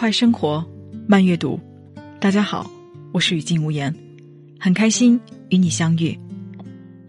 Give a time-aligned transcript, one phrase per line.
[0.00, 0.66] 快生活，
[1.06, 1.60] 慢阅读。
[2.18, 2.70] 大家好，
[3.12, 3.94] 我是语静无言，
[4.58, 5.20] 很开心
[5.50, 6.18] 与你相遇。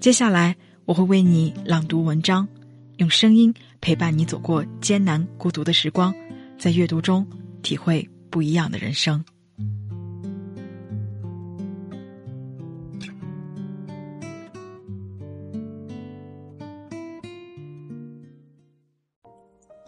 [0.02, 0.54] 接下来
[0.84, 2.46] 我会为你朗读文章，
[2.98, 6.14] 用声音陪伴你走过艰难孤独的时光，
[6.60, 7.26] 在阅读中
[7.64, 9.24] 体会不一样的人生。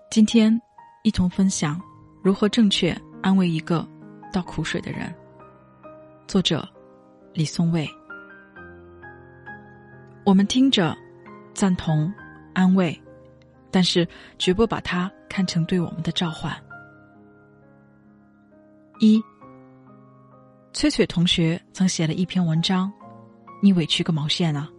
[0.09, 0.57] 今天
[1.03, 1.81] 一同分享。
[2.23, 3.85] 如何正确安慰一个
[4.31, 5.13] 倒苦水的人？
[6.25, 6.65] 作者
[7.33, 7.85] 李松蔚。
[10.25, 10.95] 我们听着
[11.53, 12.11] 赞同
[12.53, 12.97] 安慰，
[13.69, 14.07] 但是
[14.39, 16.55] 绝不把它看成对我们的召唤。
[19.01, 19.21] 一，
[20.71, 22.89] 崔崔同学曾写了一篇文章
[23.61, 24.69] ：“你委屈个毛线啊！”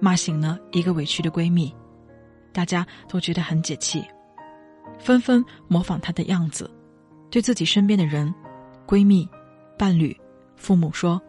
[0.00, 1.76] 骂醒了一个委屈的闺蜜，
[2.54, 4.02] 大家都觉得很解气。
[5.00, 6.70] 纷纷模仿她的样子，
[7.30, 8.32] 对自己身边的人、
[8.86, 9.28] 闺蜜、
[9.76, 10.16] 伴侣、
[10.56, 11.20] 父母说：“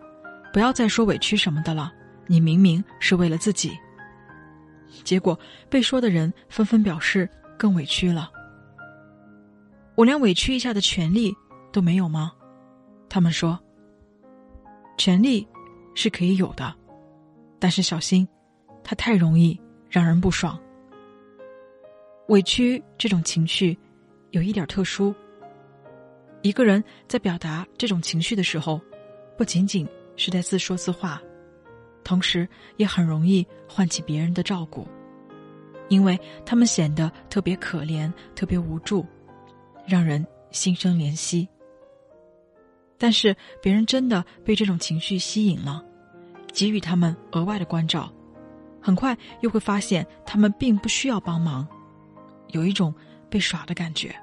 [0.54, 1.92] 不要再说委屈什么的了，
[2.28, 3.72] 你明明是为了自己。”
[5.04, 8.30] 结果被说的人纷纷表示更委屈了。
[9.96, 11.34] 我连委屈一下的权利
[11.72, 12.32] 都没有吗？
[13.08, 13.58] 他们说
[14.98, 15.48] ：“权利
[15.96, 16.74] 是可以有的，
[17.60, 18.28] 但是小心，
[18.84, 20.60] 它太容易让人不爽。”
[22.32, 23.78] 委屈这种情绪，
[24.30, 25.14] 有一点特殊。
[26.42, 28.80] 一个人在表达这种情绪的时候，
[29.38, 31.22] 不仅仅是在自说自话，
[32.06, 34.88] 同时也很容易唤起别人的照顾，
[35.90, 39.06] 因为他们显得特别可怜、特别无助，
[39.86, 41.46] 让人心生怜惜。
[42.98, 45.84] 但是别人真的被这种情绪吸引了，
[46.54, 48.10] 给予他们额外的关照，
[48.82, 51.68] 很快又会发现他们并不需要帮忙。
[52.52, 52.94] 有一种
[53.30, 54.16] 被耍的感觉，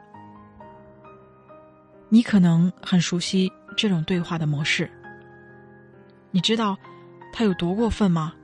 [2.09, 4.91] 你可能很熟悉这种对话的模式。
[6.31, 6.77] 你知道
[7.33, 8.35] 他有多过分吗？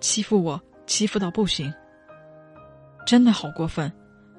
[0.00, 1.72] 欺负我，欺负到不行，
[3.06, 3.92] 真的好过分，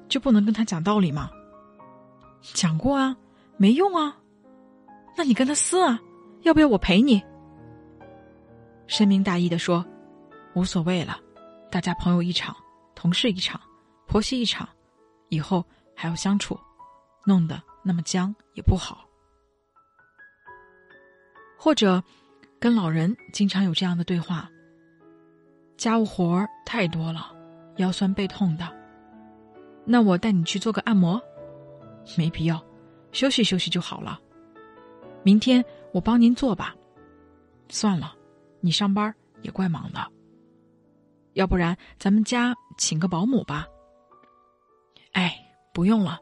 [0.08, 1.30] 就不能跟他讲道理吗？
[2.52, 3.16] 讲过啊，
[3.56, 4.16] 没用啊，
[5.16, 5.98] 那你跟他撕啊，
[6.42, 7.22] 要不要我陪你？
[8.86, 9.84] 深明大义的说，
[10.54, 11.18] 无所谓了，
[11.70, 12.54] 大家朋友一场，
[12.94, 13.58] 同事一场，
[14.06, 14.68] 婆媳一场。
[15.34, 15.64] 以后
[15.96, 16.58] 还要相处，
[17.26, 19.08] 弄得那么僵也不好。
[21.58, 22.02] 或者，
[22.60, 24.48] 跟老人经常有这样的对话：
[25.76, 27.34] 家务活儿太多了，
[27.78, 28.70] 腰酸背痛的。
[29.84, 31.20] 那我带你去做个按摩，
[32.16, 32.62] 没必要，
[33.12, 34.20] 休息休息就好了。
[35.22, 36.74] 明天我帮您做吧。
[37.68, 38.14] 算了，
[38.60, 40.06] 你上班也怪忙的。
[41.32, 43.66] 要不然咱们家请个保姆吧。
[45.14, 45.34] 哎，
[45.72, 46.20] 不用了，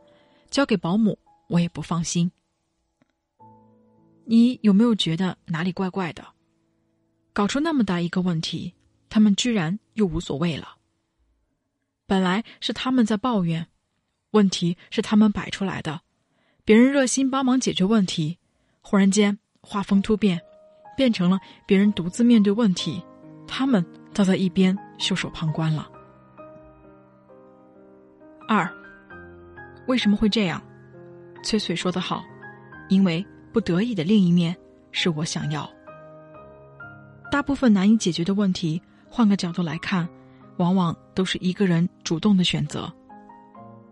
[0.48, 2.30] 交给保姆我也不放心。
[4.24, 6.24] 你有没有觉得哪里怪怪的？
[7.32, 8.72] 搞出那么大一个问题，
[9.08, 10.76] 他们居然又无所谓了。
[12.06, 13.66] 本来是他们在抱怨，
[14.30, 16.02] 问题是他们摆出来的，
[16.64, 18.38] 别人热心帮忙解决问题，
[18.80, 20.40] 忽然间画风突变，
[20.96, 23.02] 变成了别人独自面对问题，
[23.48, 25.90] 他们倒在一边袖手旁观了。
[28.46, 28.81] 二。
[29.86, 30.62] 为什么会这样？
[31.42, 32.24] 翠翠说得好，
[32.88, 34.56] 因为不得已的另一面
[34.92, 35.68] 是我想要。
[37.30, 40.08] 大部分难以解决的问题，换个角度来看，
[40.58, 42.92] 往往都是一个人主动的选择。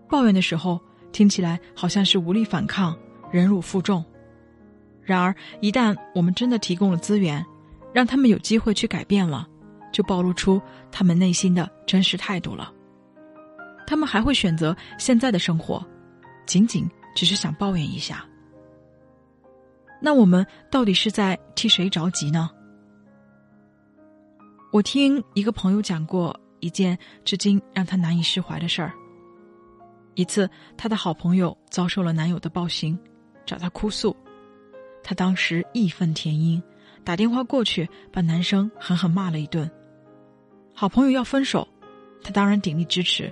[0.08, 0.80] 抱怨的时候，
[1.10, 2.96] 听起来好像是无力反抗、
[3.32, 4.04] 忍辱负重；
[5.02, 7.44] 然而，一旦我们真的提供了资源，
[7.92, 9.48] 让他们有机会去改变了，
[9.90, 10.60] 就暴露出
[10.92, 12.72] 他们内心的真实态度了。
[13.90, 15.84] 他们还会选择现在的生活，
[16.46, 18.24] 仅仅只是想抱怨一下。
[20.00, 22.48] 那我们到底是在替谁着急呢？
[24.70, 28.92] 我听一个朋友讲过一件至今让他难以释怀的事儿。
[30.14, 32.96] 一次，他的好朋友遭受了男友的暴行，
[33.44, 34.16] 找他哭诉，
[35.02, 36.62] 他当时义愤填膺，
[37.02, 39.68] 打电话过去把男生狠狠骂了一顿。
[40.72, 41.66] 好朋友要分手，
[42.22, 43.28] 他当然鼎力支持。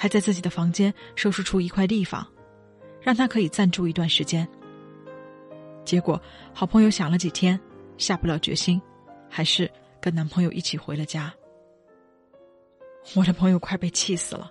[0.00, 2.24] 还在自己的房间收拾出一块地方，
[3.02, 4.46] 让他可以暂住一段时间。
[5.84, 6.22] 结果，
[6.54, 7.58] 好朋友想了几天，
[7.96, 8.80] 下不了决心，
[9.28, 9.68] 还是
[10.00, 11.34] 跟男朋友一起回了家。
[13.16, 14.48] 我的朋友快被气死了，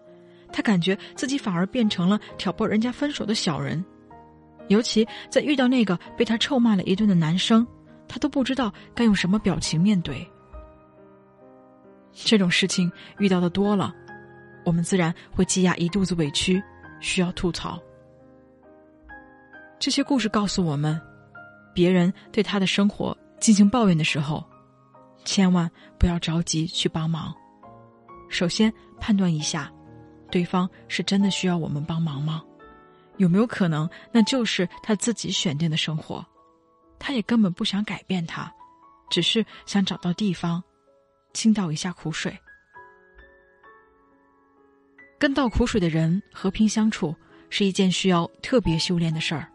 [0.51, 3.81] 他感觉自己反而变成了挑拨人家分手的小人，
[4.67, 7.65] 尤其在遇到那个被他臭骂了一顿的男生，
[8.05, 10.27] 他都不知道该用什么表情面对。
[12.11, 13.95] 这种事情遇到的多了。
[14.67, 16.61] 我们自然会积压一肚子委屈，
[16.99, 17.81] 需要吐槽。
[19.79, 20.99] 这些故事告诉我们，
[21.73, 24.43] 别人对他的生活进行抱怨的时候，
[25.23, 27.33] 千万不要着急去帮忙。
[28.27, 29.71] 首先判断一下，
[30.29, 32.43] 对方是真的需要我们帮忙吗？
[33.15, 36.25] 有没有可能那就是他自己选定的生活？
[36.99, 38.51] 他也根本不想改变他，
[39.09, 40.61] 只是想找到地方，
[41.31, 42.37] 倾倒一下苦水。
[45.19, 47.15] 跟倒苦水的人和平相处
[47.49, 49.51] 是一件需要特别修炼的事儿。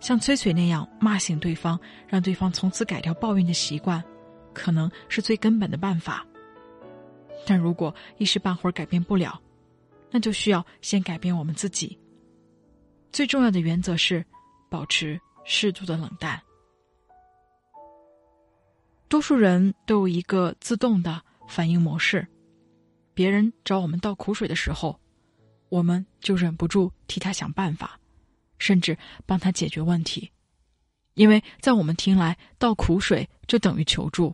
[0.00, 4.02] 像崔崔那样骂醒对方，让对方从此改掉抱怨的习惯，
[4.52, 6.24] 可能是最根本的办法。
[7.46, 9.40] 但如果一时半会儿改变不了，
[10.10, 11.98] 那就需要先改变我们自己。
[13.10, 14.24] 最重要的原则是
[14.70, 16.40] 保持适度的冷淡。
[19.08, 22.26] 多数人都有一个自动的反应模式：
[23.18, 24.96] 别人找我们倒苦水的时候，
[25.70, 27.98] 我们就忍不住替他想办法。
[28.60, 30.30] 甚至帮他解决问题，
[31.14, 34.32] 因为在我们听来，倒苦水就等于求助，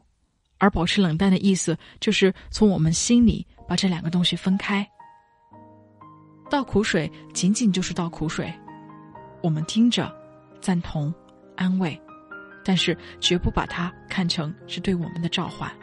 [0.58, 4.86] 而保持冷淡的意思就是从我们心里把这两个东西分开。
[6.50, 8.52] 倒苦水仅仅就是倒苦水，
[9.42, 10.14] 我们听着
[10.60, 11.10] 赞同、
[11.56, 11.98] 安慰，
[12.62, 15.74] 但是绝不把它看成是对我们的召唤。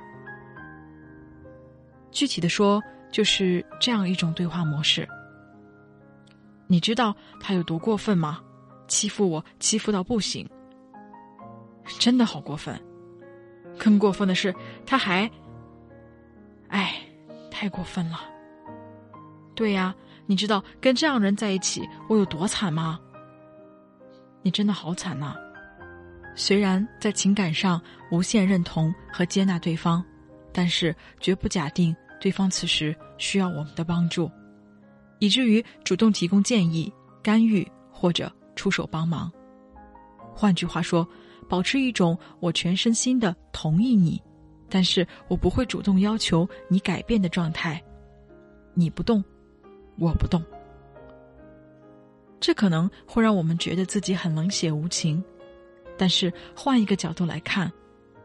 [2.11, 2.81] 具体的说，
[3.11, 5.07] 就是这样一种对话模式。
[6.67, 8.39] 你知道他有多过分吗？
[8.87, 10.47] 欺负我，欺负到不行，
[11.99, 12.79] 真的好过分。
[13.77, 14.53] 更过分的是，
[14.85, 15.29] 他还……
[16.67, 16.95] 哎，
[17.49, 18.19] 太过分了。
[19.55, 22.99] 对呀，你知道跟这样人在一起我有多惨吗？
[24.41, 25.35] 你真的好惨呐！
[26.35, 30.03] 虽然在情感上无限认同和接纳对方，
[30.51, 34.29] 但是绝不假定对方此时需要我们的帮助。
[35.19, 39.31] 以至于主动提供建议、干预或者出手帮忙。
[40.33, 41.07] 换句话说，
[41.47, 44.21] 保持一种我全身心的同意你，
[44.69, 47.81] 但是我不会主动要求你改变的状态。
[48.73, 49.23] 你不动，
[49.99, 50.43] 我不动。
[52.39, 55.23] 这可能会让我们觉得自己很冷血无情，
[55.97, 57.71] 但是换一个角度来看，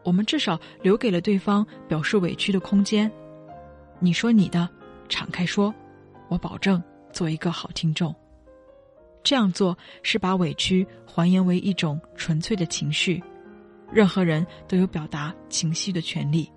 [0.07, 3.11] 我们至少留给了对方表示委屈的空间。
[3.99, 4.69] 你说你的，
[5.09, 5.73] 敞开说。
[6.29, 6.81] 我保证
[7.11, 8.15] 做一个好听众。
[9.21, 13.21] 这样做是把委屈还原为一种纯粹的情绪，
[13.91, 16.49] 任何人都有表达情绪的权利。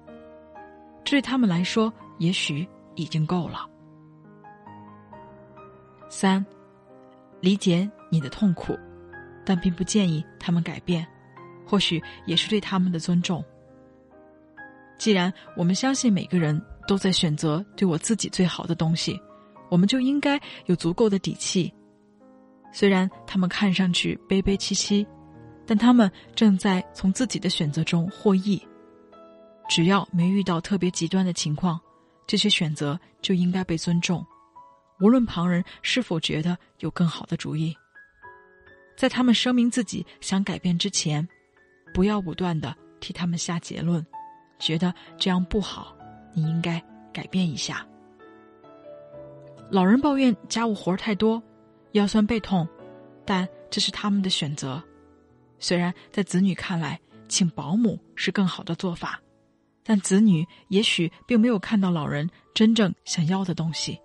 [1.03, 3.69] 这对他们来说，也许已经够了。
[6.09, 6.45] 三，
[7.41, 8.79] 理解你的痛苦，
[9.45, 11.05] 但并不建议他们改变，
[11.71, 13.45] 或许也是对他们的尊重。
[14.99, 19.19] 既然我们相信每个人都在选择对我自己最好的东西。
[19.71, 20.37] 我们就应该
[20.67, 21.73] 有足够的底气。
[22.73, 25.07] 虽然他们看上去悲悲戚戚，
[25.65, 28.61] 但他们正在从自己的选择中获益。
[29.69, 31.81] 只要没遇到特别极端的情况，
[32.27, 34.27] 这些选择就应该被尊重，
[35.01, 37.73] 无论旁人是否觉得有更好的主意。
[38.97, 41.27] 在他们声明自己想改变之前，
[41.93, 44.05] 不要武断的替他们下结论，
[44.59, 45.97] 觉得这样不好，
[46.33, 46.83] 你应该
[47.13, 47.87] 改变一下。
[49.71, 51.43] 老人抱怨家务活太多，
[51.93, 52.67] 腰酸背痛，
[53.25, 54.83] 但这是他们的选择。
[55.59, 59.21] 虽然在子女看来，请保姆是更好的做法，
[59.85, 64.01] 但子女也许并没有看到老人真正想要的东西。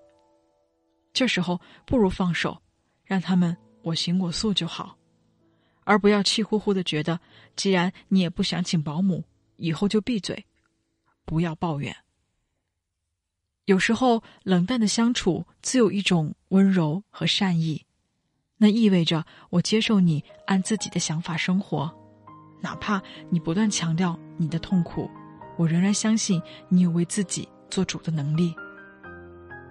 [1.13, 2.62] 这时候，不如放手，
[3.06, 4.96] 让他们我行我素就好，
[5.86, 7.22] 而不要气呼呼的觉得，
[7.56, 9.24] 既然你也不想请保姆，
[9.56, 10.46] 以后就闭嘴，
[11.24, 11.96] 不要抱怨。
[13.63, 17.86] 有时候，冷淡的相处自有一种温柔和善意，
[18.58, 21.92] 那意味着我接受你按自己的想法生活，
[22.62, 25.10] 哪怕你不断强调你的痛苦，
[25.58, 28.54] 我仍然相信你有为自己做主的能力。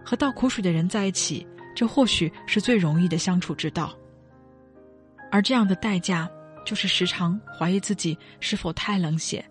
[0.04, 3.96] 和倒苦水的人在一起，这或许是最容易的相处之道，
[5.34, 6.30] 而这样的代价
[6.64, 9.44] 就是时常怀疑自己是否太冷血，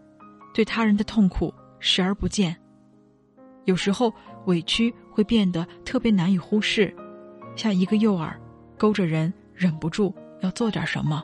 [0.54, 2.58] 对他人的痛苦视而不见。
[3.66, 4.14] 有时候。
[4.46, 6.94] 委屈会变得特别难以忽视，
[7.56, 8.36] 像一个诱饵，
[8.78, 11.24] 勾着人忍不住要做点什么。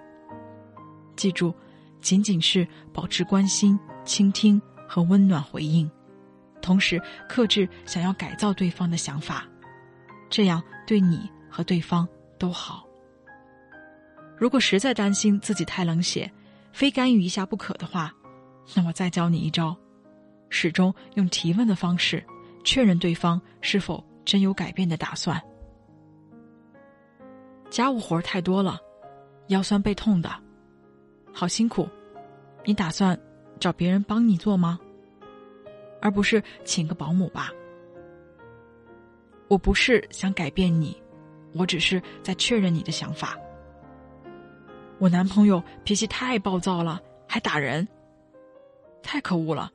[1.17, 1.53] 记住，
[1.99, 5.91] 仅仅是保持关心、倾听和温暖回应，
[6.61, 6.97] 同时
[7.27, 9.45] 克制想要改造对方的想法，
[10.29, 12.87] 这样对你和对方都好。
[14.39, 16.31] 如果实在担心自己太冷血，
[16.71, 18.13] 非干预一下不可的话，
[18.73, 19.75] 那我再教你一招：
[20.49, 22.23] 始终用提问的方式。
[22.63, 25.41] 确认对方是否真有改变的打算。
[27.69, 28.79] 家务活太多了，
[29.47, 30.29] 腰酸背痛的，
[31.33, 31.87] 好辛苦，
[32.65, 33.19] 你打算
[33.59, 34.77] 找别人帮你做吗？
[36.01, 37.49] 而不是请个保姆吧？
[39.47, 40.95] 我不是想改变你，
[41.53, 43.37] 我只是在确认你的想法。
[44.99, 47.87] 我男朋友脾气太暴躁了，还打人，
[49.01, 49.71] 太可恶了。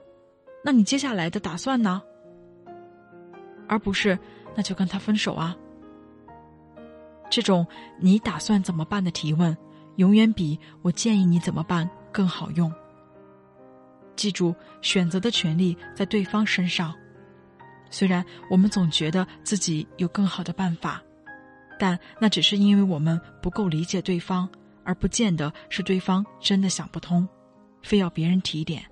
[0.62, 2.02] 那你接下来的打算呢？
[3.66, 4.18] 而不是
[4.54, 5.56] 那就跟他分手啊？
[7.30, 7.66] 这种
[7.98, 9.56] 你打算怎么办的提问，
[9.96, 12.70] 永远比我建议你怎么办更好用。
[14.16, 16.94] 记住，选择的权利在对方身上。
[17.90, 21.02] 虽然我们总觉得自己有更好的办法，
[21.78, 24.48] 但那只是因为我们不够理解对方，
[24.84, 27.28] 而不见得是对方真的想不通，
[27.82, 28.84] 非要别人提点。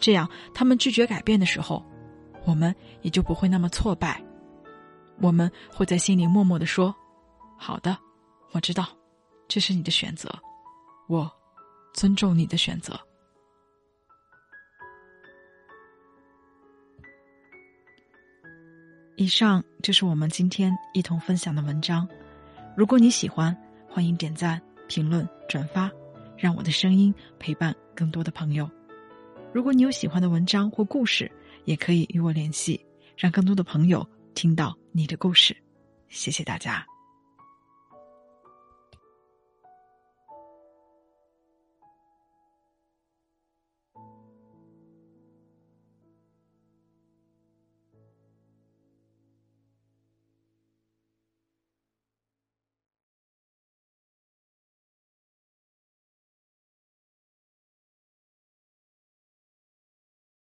[0.00, 1.84] 这样，他们拒绝改变的时候，
[2.44, 4.20] 我们也就不会那么挫败。
[5.20, 6.92] 我们会在心里默默的说
[7.56, 7.96] ：“好的，
[8.50, 8.88] 我知道，
[9.46, 10.28] 这是你的选择，
[11.06, 11.30] 我
[11.94, 12.98] 尊重你的选择。”
[19.16, 22.08] 以上就是我们今天一同分享的文章。
[22.76, 23.56] 如果你喜欢，
[23.94, 24.58] 欢迎点赞、
[24.88, 25.90] 评论、转发，
[26.34, 28.68] 让我的声音陪伴更多的朋友。
[29.52, 31.30] 如果你有喜欢的文章或故事，
[31.66, 32.82] 也可以与我联系，
[33.18, 35.54] 让更多的朋友听到你的故事。
[36.08, 36.91] 谢谢大家。